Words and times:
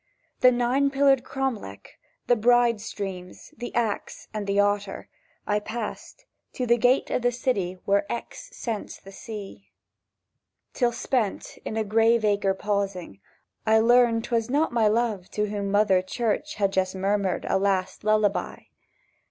The 0.39 0.51
Nine 0.51 0.89
Pillared 0.89 1.23
Cromlech, 1.23 1.99
the 2.25 2.35
Bride 2.35 2.81
streams, 2.81 3.53
The 3.55 3.71
Axe, 3.75 4.29
and 4.33 4.47
the 4.47 4.59
Otter 4.59 5.09
I 5.45 5.59
passed, 5.59 6.25
to 6.53 6.65
the 6.65 6.79
gate 6.79 7.11
of 7.11 7.21
the 7.21 7.31
city 7.31 7.77
Where 7.85 8.11
Exe 8.11 8.49
scents 8.51 8.99
the 8.99 9.11
sea; 9.11 9.69
Till, 10.73 10.91
spent, 10.91 11.59
in 11.65 11.75
the 11.75 11.83
graveacre 11.83 12.55
pausing, 12.57 13.19
I 13.67 13.77
learnt 13.77 14.25
'twas 14.25 14.49
not 14.49 14.73
my 14.73 14.87
Love 14.87 15.29
To 15.29 15.49
whom 15.49 15.69
Mother 15.69 16.01
Church 16.01 16.55
had 16.55 16.73
just 16.73 16.95
murmured 16.95 17.45
A 17.47 17.59
last 17.59 18.03
lullaby. 18.03 18.57